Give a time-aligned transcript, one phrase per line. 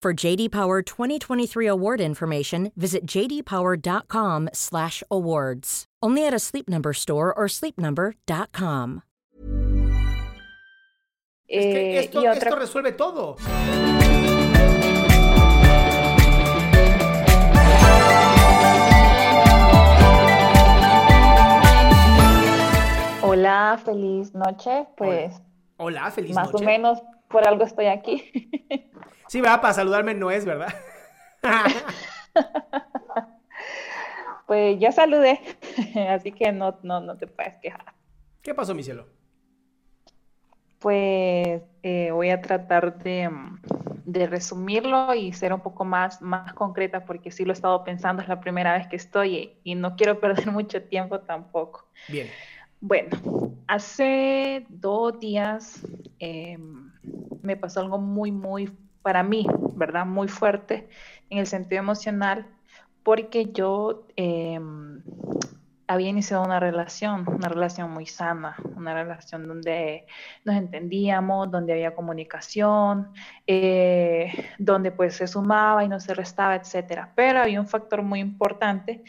[0.00, 5.84] For JD Power 2023 award information, visit jdpower.com/awards.
[6.00, 9.02] Only at a Sleep Number store or sleepnumber.com.
[11.50, 13.36] Es que Eh, esto, y otra- esto resuelve todo.
[23.22, 24.86] Hola, feliz noche.
[24.96, 25.34] Pues
[25.76, 26.64] Hola, feliz más noche.
[26.64, 28.30] o menos por algo estoy aquí.
[29.28, 30.74] Sí, va, para saludarme no es, ¿verdad?
[34.46, 35.40] pues ya saludé,
[36.08, 37.94] así que no, no, no te puedes quejar.
[38.42, 39.06] ¿Qué pasó, mi cielo?
[40.78, 43.28] Pues eh, voy a tratar de,
[44.04, 48.22] de resumirlo y ser un poco más, más concreta porque sí lo he estado pensando,
[48.22, 51.86] es la primera vez que estoy y, y no quiero perder mucho tiempo tampoco.
[52.08, 52.28] Bien.
[52.80, 53.10] Bueno,
[53.66, 55.84] hace dos días
[56.20, 56.56] eh,
[57.42, 58.70] me pasó algo muy, muy,
[59.02, 60.06] para mí, ¿verdad?
[60.06, 60.88] Muy fuerte
[61.30, 62.46] en el sentido emocional,
[63.02, 64.60] porque yo eh,
[65.88, 70.06] había iniciado una relación, una relación muy sana, una relación donde
[70.44, 73.10] nos entendíamos, donde había comunicación,
[73.46, 77.12] eh, donde pues se sumaba y no se restaba, etcétera.
[77.16, 79.02] Pero había un factor muy importante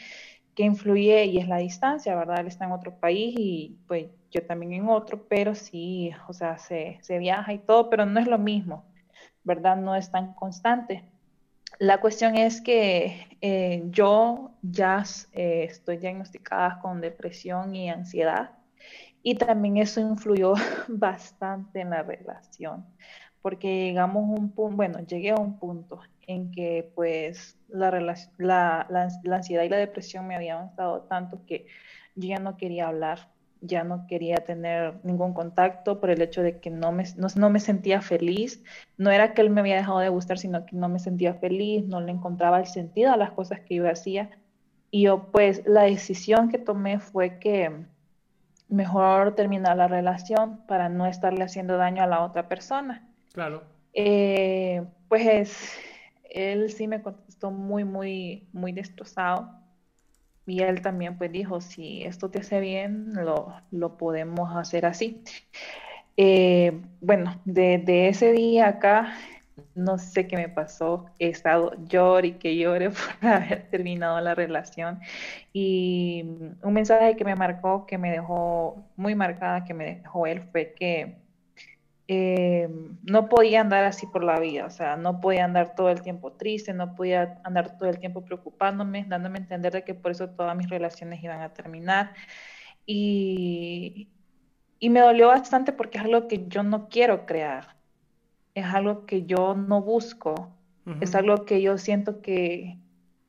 [0.54, 2.40] que influye y es la distancia, ¿verdad?
[2.40, 6.58] Él está en otro país y pues yo también en otro, pero sí, o sea,
[6.58, 8.84] se, se viaja y todo, pero no es lo mismo,
[9.44, 9.76] ¿verdad?
[9.76, 11.04] No es tan constante.
[11.78, 18.50] La cuestión es que eh, yo ya eh, estoy diagnosticada con depresión y ansiedad
[19.22, 20.54] y también eso influyó
[20.88, 22.86] bastante en la relación,
[23.42, 28.14] porque llegamos a un punto, bueno, llegué a un punto en que pues la, la,
[28.38, 28.86] la,
[29.24, 31.66] la ansiedad y la depresión me habían avanzado tanto que
[32.14, 33.30] yo ya no quería hablar,
[33.60, 37.50] ya no quería tener ningún contacto por el hecho de que no me, no, no
[37.50, 38.62] me sentía feliz.
[38.96, 41.84] No era que él me había dejado de gustar, sino que no me sentía feliz,
[41.86, 44.30] no le encontraba el sentido a las cosas que yo hacía.
[44.90, 47.86] Y yo pues la decisión que tomé fue que
[48.68, 53.09] mejor terminar la relación para no estarle haciendo daño a la otra persona.
[53.32, 53.62] Claro.
[53.92, 55.78] Eh, pues
[56.30, 59.50] él sí me contestó muy, muy, muy destrozado.
[60.46, 65.22] Y él también pues dijo, si esto te hace bien, lo, lo podemos hacer así.
[66.16, 69.14] Eh, bueno, de, de ese día acá,
[69.74, 71.06] no sé qué me pasó.
[71.18, 72.90] He estado llore y que llore
[73.20, 75.00] por haber terminado la relación.
[75.52, 76.24] Y
[76.62, 80.74] un mensaje que me marcó, que me dejó muy marcada, que me dejó él, fue
[80.74, 81.16] que
[82.12, 82.68] eh,
[83.04, 86.32] no podía andar así por la vida, o sea, no podía andar todo el tiempo
[86.32, 90.28] triste, no podía andar todo el tiempo preocupándome, dándome a entender de que por eso
[90.28, 92.12] todas mis relaciones iban a terminar.
[92.84, 94.08] Y,
[94.80, 97.76] y me dolió bastante porque es algo que yo no quiero crear,
[98.56, 100.50] es algo que yo no busco,
[101.00, 102.76] es algo que yo siento que,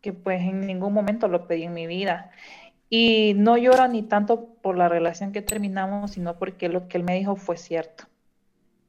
[0.01, 2.31] que pues en ningún momento lo pedí en mi vida.
[2.89, 7.03] Y no lloro ni tanto por la relación que terminamos, sino porque lo que él
[7.03, 8.05] me dijo fue cierto.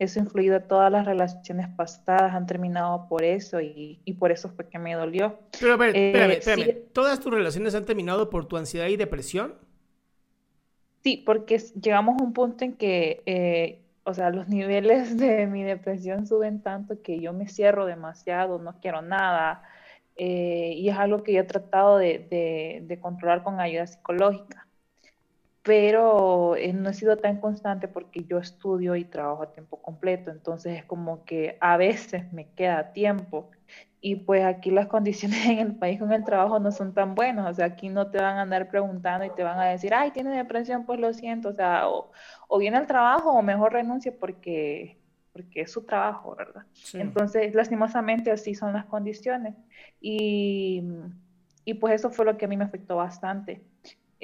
[0.03, 4.33] Eso ha influido en todas las relaciones pasadas, han terminado por eso y, y por
[4.33, 5.39] eso fue que me dolió.
[5.59, 6.67] Pero a ver, Eh, espérame, espérame.
[6.67, 6.89] sí.
[6.93, 9.55] ¿Todas tus relaciones han terminado por tu ansiedad y depresión?
[11.03, 15.65] Sí, porque llegamos a un punto en que, eh, o sea, los niveles de mi
[15.65, 19.65] depresión suben tanto que yo me cierro demasiado, no quiero nada,
[20.17, 24.69] eh, y es algo que yo he tratado de, de- de controlar con ayuda psicológica.
[25.63, 30.31] Pero eh, no he sido tan constante porque yo estudio y trabajo a tiempo completo,
[30.31, 33.51] entonces es como que a veces me queda tiempo
[34.01, 37.49] y pues aquí las condiciones en el país con el trabajo no son tan buenas,
[37.51, 40.11] o sea, aquí no te van a andar preguntando y te van a decir, ay,
[40.11, 42.11] tiene depresión, pues lo siento, o sea, o,
[42.59, 44.99] viene al trabajo o mejor renuncia porque,
[45.33, 46.65] porque es su trabajo, ¿verdad?
[46.95, 49.55] Entonces, lastimosamente así son las condiciones
[50.01, 50.83] y,
[51.65, 53.63] y pues eso fue lo que a mí me afectó bastante.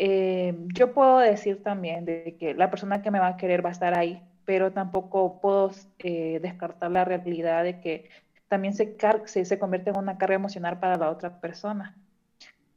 [0.00, 3.70] Eh, yo puedo decir también de que la persona que me va a querer va
[3.70, 8.08] a estar ahí, pero tampoco puedo eh, descartar la realidad de que
[8.46, 8.96] también se,
[9.26, 11.96] se, convierte en una carga emocional para la otra persona.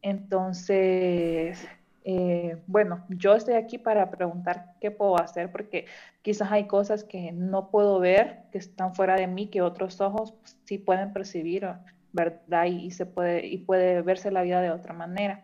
[0.01, 1.63] Entonces,
[2.05, 5.85] eh, bueno, yo estoy aquí para preguntar qué puedo hacer, porque
[6.23, 10.33] quizás hay cosas que no puedo ver, que están fuera de mí, que otros ojos
[10.65, 11.67] sí pueden percibir,
[12.13, 12.65] ¿verdad?
[12.65, 15.43] Y, se puede, y puede verse la vida de otra manera.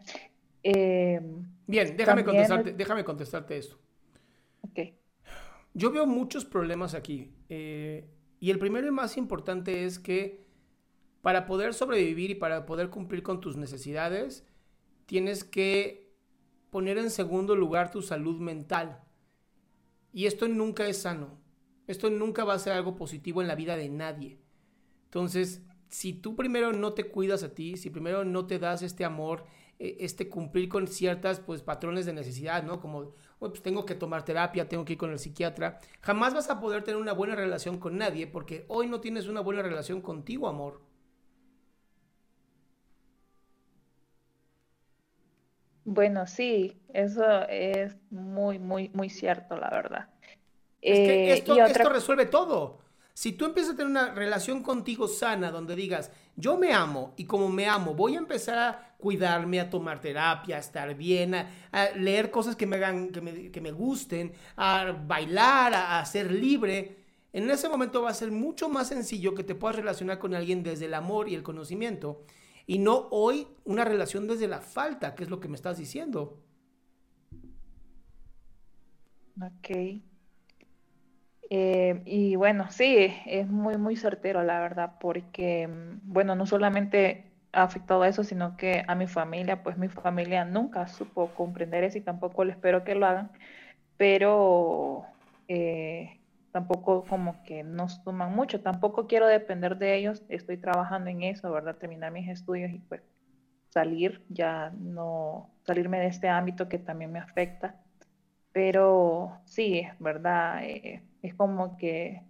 [0.69, 1.21] Eh,
[1.65, 3.77] Bien, déjame contestarte, déjame contestarte esto.
[4.61, 4.79] Ok.
[5.73, 7.31] Yo veo muchos problemas aquí.
[7.47, 8.09] Eh,
[8.39, 10.45] y el primero y más importante es que
[11.21, 14.45] para poder sobrevivir y para poder cumplir con tus necesidades,
[15.05, 16.11] tienes que
[16.69, 19.03] poner en segundo lugar tu salud mental.
[20.11, 21.37] Y esto nunca es sano.
[21.87, 24.39] Esto nunca va a ser algo positivo en la vida de nadie.
[25.05, 29.05] Entonces, si tú primero no te cuidas a ti, si primero no te das este
[29.05, 29.45] amor,
[29.79, 32.79] este cumplir con ciertas pues patrones de necesidad, ¿no?
[32.79, 36.59] Como pues tengo que tomar terapia, tengo que ir con el psiquiatra, jamás vas a
[36.59, 40.47] poder tener una buena relación con nadie porque hoy no tienes una buena relación contigo,
[40.47, 40.81] amor.
[45.85, 50.09] Bueno, sí, eso es muy, muy, muy cierto, la verdad.
[50.81, 52.79] Es que eh, esto, esto resuelve todo.
[53.13, 57.25] Si tú empiezas a tener una relación contigo sana, donde digas, yo me amo y
[57.25, 61.47] como me amo, voy a empezar a cuidarme, a tomar terapia, a estar bien, a,
[61.95, 66.97] leer cosas que me, hagan, que me, gusten, a bailar, a, a ser libre.
[67.33, 70.63] En ese momento va a ser mucho más sencillo que te puedas relacionar con alguien
[70.63, 72.23] desde el amor y el conocimiento
[72.67, 76.43] y no hoy una relación desde la falta, que es lo que me estás diciendo.
[79.41, 80.01] Ok.
[81.49, 87.31] Eh, y bueno, sí, es muy, muy certero, la verdad, porque, mm, bueno, no solamente
[87.53, 91.83] ha afectado a eso, sino que a mi familia, pues mi familia nunca supo comprender
[91.85, 93.31] eso y tampoco le espero que lo hagan,
[93.97, 95.05] pero
[95.47, 96.21] eh,
[96.51, 101.51] tampoco como que nos toman mucho, tampoco quiero depender de ellos, estoy trabajando en eso,
[101.51, 101.77] ¿verdad?
[101.77, 103.01] Terminar mis estudios y pues
[103.69, 107.75] salir, ya no salirme de este ámbito que también me afecta,
[108.57, 110.63] pero sí, es verdad.
[110.63, 112.23] Eh, es como que,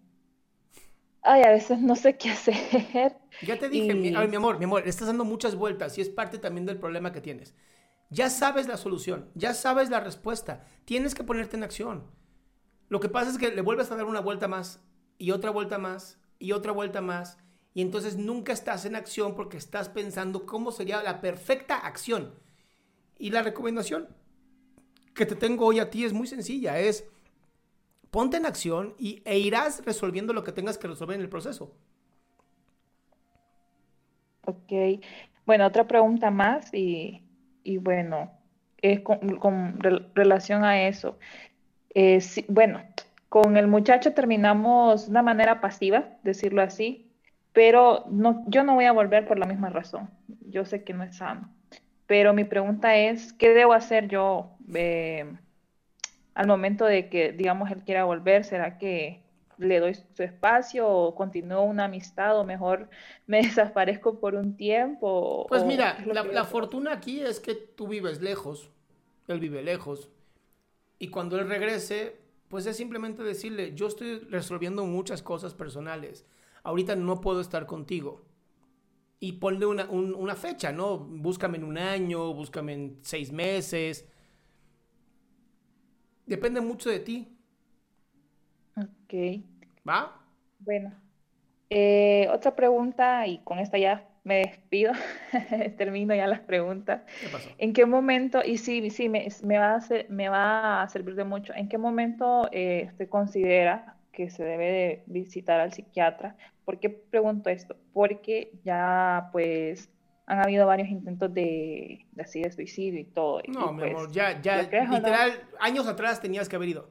[1.21, 3.15] ay, a veces no sé qué hacer.
[3.39, 6.37] Ya te dije, mi, mi amor, mi amor, estás dando muchas vueltas y es parte
[6.37, 7.55] también del problema que tienes.
[8.09, 12.03] Ya sabes la solución, ya sabes la respuesta, tienes que ponerte en acción.
[12.89, 14.81] Lo que pasa es que le vuelves a dar una vuelta más
[15.17, 17.37] y otra vuelta más y otra vuelta más
[17.73, 22.33] y entonces nunca estás en acción porque estás pensando cómo sería la perfecta acción.
[23.17, 24.09] Y la recomendación
[25.17, 27.05] que te tengo hoy a ti es muy sencilla, es
[28.11, 31.73] ponte en acción y, e irás resolviendo lo que tengas que resolver en el proceso.
[34.45, 35.01] Ok.
[35.45, 37.21] Bueno, otra pregunta más y,
[37.81, 38.31] bueno,
[38.81, 39.79] es con,
[40.13, 41.17] relación a eso.
[41.93, 42.81] Eh, bueno,
[43.27, 47.09] con el muchacho terminamos de una manera pasiva, decirlo así,
[47.53, 50.09] pero no, yo no voy a volver por la misma razón.
[50.49, 51.49] Yo sé que no es sano.
[52.05, 54.56] Pero mi pregunta es, ¿qué debo hacer yo?
[54.73, 55.25] Eh,
[56.33, 59.23] al momento de que, digamos, él quiera volver, ¿será que
[59.57, 62.89] le doy su espacio o continúo una amistad o mejor
[63.27, 65.45] me desaparezco por un tiempo?
[65.49, 68.69] Pues mira, la, fortuna aquí es que tú vives lejos,
[69.27, 70.09] él vive lejos,
[70.99, 76.25] y cuando él regrese, pues es simplemente decirle, yo estoy resolviendo muchas cosas personales,
[76.63, 78.21] ahorita no puedo estar contigo.
[79.19, 80.99] Y ponle una, una fecha, ¿no?
[80.99, 84.05] Búscame en un año, búscame en seis meses,
[86.27, 87.27] Depende mucho de ti.
[88.75, 89.43] Ok.
[89.87, 90.21] ¿Va?
[90.59, 90.93] Bueno.
[91.69, 94.91] Eh, otra pregunta, y con esta ya me despido,
[95.77, 97.01] termino ya las preguntas.
[97.21, 97.49] ¿Qué pasó?
[97.57, 101.53] ¿En qué momento, y sí, sí, me, va, a me va a servir de mucho,
[101.55, 106.35] ¿en qué momento eh, se considera que se debe de visitar al psiquiatra?
[106.65, 107.77] ¿Por qué pregunto esto?
[107.93, 109.89] Porque ya pues
[110.27, 113.41] han habido varios intentos de, de así de suicidio y todo.
[113.47, 116.89] No, mi pues, amor, ya, ya, literal, años atrás tenías que haber ido.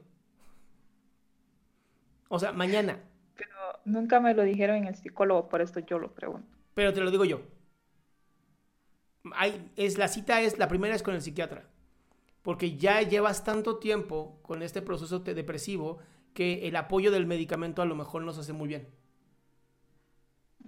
[2.29, 2.99] O sea, mañana.
[3.35, 6.47] Pero nunca me lo dijeron en el psicólogo, por esto yo lo pregunto.
[6.73, 7.41] Pero te lo digo yo.
[9.33, 11.63] Hay, es, la cita es, la primera es con el psiquiatra.
[12.47, 15.99] porque ya llevas tanto tiempo con este proceso depresivo
[16.33, 18.87] que el apoyo del medicamento a lo mejor nos hace muy bien.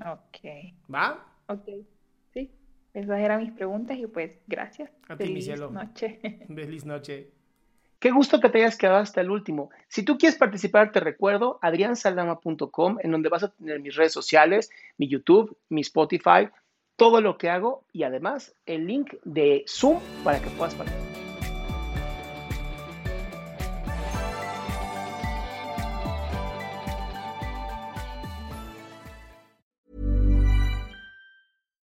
[0.05, 0.75] Ok.
[0.93, 1.25] ¿Va?
[1.47, 1.69] Ok.
[2.93, 4.89] Esas eran mis preguntas y pues gracias.
[5.07, 5.69] A ti, mi cielo.
[5.69, 6.19] noche.
[6.53, 7.29] Feliz noche.
[7.99, 9.71] Qué gusto que te hayas quedado hasta el último.
[9.89, 14.71] Si tú quieres participar, te recuerdo adriansaldama.com, en donde vas a tener mis redes sociales,
[14.97, 16.49] mi YouTube, mi Spotify,
[16.95, 21.08] todo lo que hago y además el link de Zoom para que puedas participar.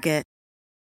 [0.00, 0.29] Target.